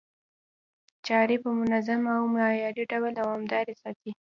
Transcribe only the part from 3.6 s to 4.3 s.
ساتي،